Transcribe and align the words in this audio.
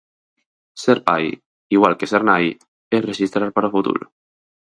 Ser 0.83 0.97
pai, 1.09 1.25
igual 1.75 1.97
que 1.99 2.09
ser 2.11 2.21
nai, 2.29 2.45
é 2.95 2.97
rexistrar 3.09 3.49
para 3.55 3.69
o 3.69 3.73
futuro. 3.75 4.03